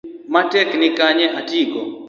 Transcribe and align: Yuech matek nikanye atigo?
Yuech 0.03 0.29
matek 0.33 0.69
nikanye 0.79 1.25
atigo? 1.39 1.79